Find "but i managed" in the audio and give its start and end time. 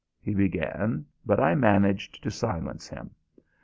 1.27-2.23